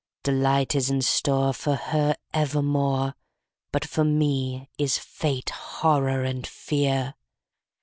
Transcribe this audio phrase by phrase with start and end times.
[0.23, 3.13] 'Delight is in store For her evermore;
[3.71, 7.13] But for me is fate, horror, and fear.'